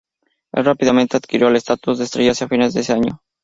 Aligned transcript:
El 0.53 0.65
rápidamente 0.65 1.15
adquirió 1.15 1.49
el 1.49 1.57
estatus 1.57 1.99
de 1.99 2.05
estrella 2.05 2.31
hacia 2.31 2.47
fines 2.47 2.73
de 2.73 2.81
ese 2.81 2.93
año. 2.93 3.21